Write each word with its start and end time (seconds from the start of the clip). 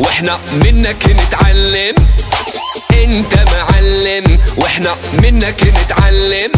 وإحنا 0.00 0.38
منك 0.52 1.06
نتعلم. 1.06 1.94
انت 2.92 3.34
معلم 3.34 4.38
وإحنا 4.56 4.94
منك 5.22 5.62
نتعلم. 5.62 6.52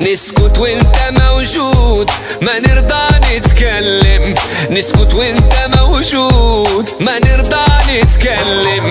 نسكت 0.00 0.58
وانت 0.58 0.96
موجود 1.10 2.10
ما 2.42 2.58
نرضى 2.58 3.36
نتكلم. 3.36 4.34
نسكت 4.70 5.14
وانت 5.14 5.54
موجود 5.76 6.90
ما 7.00 7.18
نرضى 7.18 7.66
نتكلم. 7.88 8.86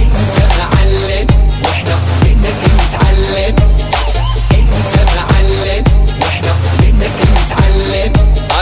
انت 0.00 0.36
معلم 0.58 1.26
وإحنا 1.64 1.98
منك 2.22 2.60
نتعلم. 2.78 3.56
انت 4.52 4.92
معلم 5.16 5.84
وإحنا 6.22 6.54
منك 6.80 7.18
نتعلم. 7.36 8.12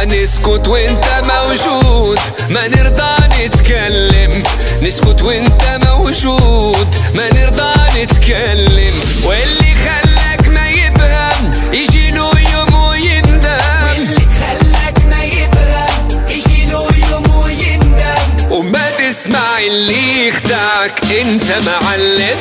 نسكت 0.08 0.68
وانت 0.68 1.06
موجود 1.32 2.18
ما 2.50 2.68
نرضى 2.68 3.07
نتكلم. 3.44 4.42
نسكت 4.82 5.22
وانت 5.22 5.80
موجود. 5.86 6.88
ما 7.14 7.28
نرضى 7.34 8.02
نتكلم. 8.02 8.94
واللي 9.24 9.74
خلاك 9.84 10.48
ما 10.48 10.70
يفهم 10.70 11.50
يجي 11.72 12.10
له 12.10 12.30
يوم 12.52 12.74
ويندم. 12.74 13.94
اللي 13.96 14.26
خلاك 14.40 14.98
ما 15.10 15.24
يفهم 15.24 16.20
يجي 16.28 16.66
له 16.66 16.88
يوم 17.10 17.36
ويندم. 17.36 18.50
وما 18.50 18.90
تسمع 18.98 19.58
اللي 19.58 20.28
يخدعك 20.28 21.00
انت 21.20 21.52
معلم. 21.66 22.38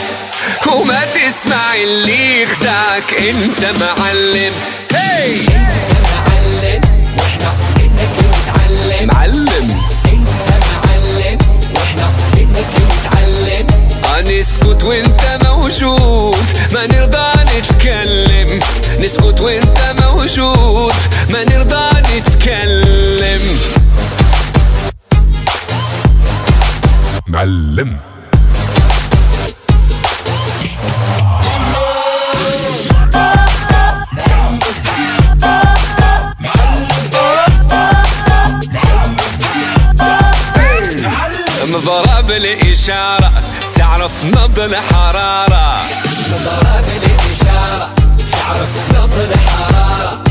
وما 0.67 1.01
تسمع 1.15 1.75
اللي 1.75 2.41
يخدعك 2.41 3.13
انت 3.29 3.65
معلم. 3.79 4.53
هي 4.91 5.35
انت 5.35 5.89
معلم 6.03 6.81
وإحنا 7.17 7.53
منك 7.77 8.13
نتعلم 8.19 9.07
معلم. 9.07 9.81
انت 10.05 10.49
معلم 10.49 10.66
وانت 14.87 15.39
موجود. 15.45 16.45
ما 16.73 16.87
نرضى 16.87 17.57
نتكلم. 17.57 18.59
نسكت 18.99 19.41
وانت 19.41 19.79
موجود. 20.01 20.93
ما 21.29 21.43
نرضى 21.43 22.17
نتكلم. 22.17 23.59
معلم. 27.27 27.97
مضرب 41.67 42.31
الإشارة. 42.31 43.31
تعرف 43.97 44.23
نبض 44.23 44.59
الحرارة. 44.59 45.81
ضرب 46.45 46.85
الإشارة 47.03 47.89
تعرف 48.31 48.69
نبض 48.91 49.29
الحرارة 49.31 50.23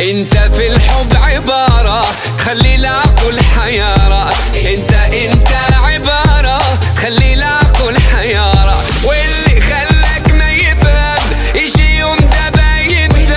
انت 0.00 0.36
في 0.56 0.66
الحب 0.68 1.16
عبارة 1.16 2.06
خلي 2.38 2.74
العقل 2.74 3.40
حيارة 3.40 4.34
انت 4.56 4.92
انت 4.92 5.48
عبارة 5.84 6.60
خلي 7.02 7.34
العقل 7.34 7.96
حيارة 8.16 8.82
واللي 9.04 9.60
خلاك 9.60 10.32
ما 10.32 10.50
يفهم 10.52 11.22
يجي 11.54 11.98
يوم 11.98 12.16
دبا 12.16 12.80
يندم 12.80 13.32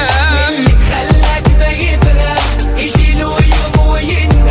اللي 0.50 0.70
خلاك 0.90 1.47
ما 1.59 1.68
يفهم 1.68 2.78
يجي 2.78 3.14
له 3.14 3.38
يوم 3.40 3.88
ويندم 3.90 4.47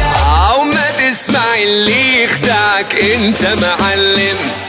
أو 0.50 0.62
ما 0.64 0.90
تسمع 0.90 1.54
اللي 1.62 2.24
يخدعك 2.24 2.94
انت 2.94 3.42
معلم. 3.62 4.61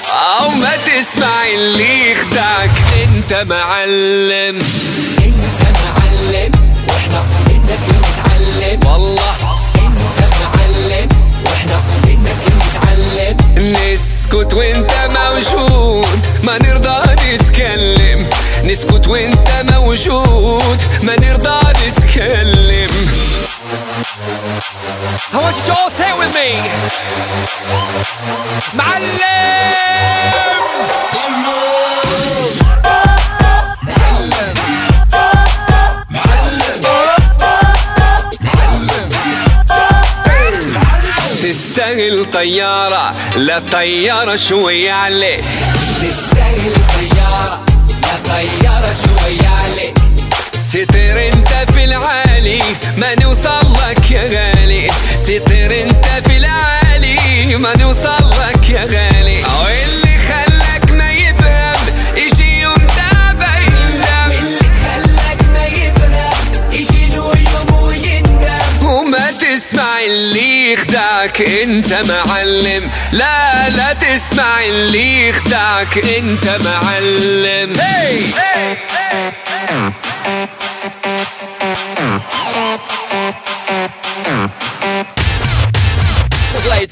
أو 0.44 0.50
ما 0.50 0.72
تسمع 0.78 1.48
اللي 1.56 2.12
يخدعك. 2.12 2.72
أنت 3.04 3.34
معلم. 3.34 4.60
أنت 5.18 5.64
معلم. 5.86 6.52
وإحنا 6.90 7.24
منك 7.48 7.80
نتعلم 7.90 8.88
والله. 8.88 9.53
Say 25.62 26.10
it 26.10 26.18
with 26.18 26.34
me. 26.34 27.64
معلم 28.74 29.24
تستاهل 41.44 42.26
طيارة 42.34 43.14
لا 43.36 43.62
طيارة 43.72 44.36
شوي 44.36 44.90
عليك 44.90 45.44
تستاهل 46.02 46.74
طيارة 46.74 47.66
لا 48.02 48.16
طيارة 48.34 48.94
شوية 48.94 49.48
عليك 49.64 49.98
تطير 50.70 51.34
انت 51.34 51.72
في 51.72 51.84
العالي 51.84 52.62
ما 52.98 53.16
نوصل 53.22 53.63
لك 53.84 54.12
يا 54.12 54.24
غالي. 54.24 54.92
تطير 55.24 55.84
انت 55.84 56.06
في 56.28 56.38
العالي. 56.38 57.56
ما 57.58 57.78
نوصل 57.78 58.30
لك 58.30 58.70
يا 58.70 58.84
غالي. 58.84 59.44
أو 59.46 59.68
اللي 59.68 60.20
خلاك 60.28 60.92
ما 60.92 61.12
يفهم 61.12 61.80
يجي 62.16 62.62
يوم 62.62 62.78
تابع 62.78 63.58
يندم. 63.58 64.32
اللي 64.32 64.70
خلاك 64.84 65.42
ما 65.54 65.66
يجي 66.72 67.10
له 67.10 67.34
يوم 67.38 67.84
ويندم 67.84 68.86
وما 68.86 69.32
تسمع 69.32 70.00
اللي 70.06 70.74
يخدعك 70.74 71.42
انت 71.42 71.94
معلم. 71.94 72.90
لا 73.12 73.70
لا 73.70 73.94
تسمع 73.94 74.64
اللي 74.66 75.30
يخدعك 75.30 75.98
انت 75.98 76.46
معلم. 76.66 77.74
Hey! 77.76 78.44
والله 79.74 80.03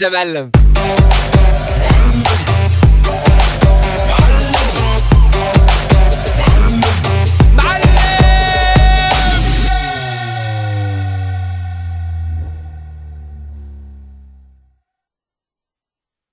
severler. 0.01 0.50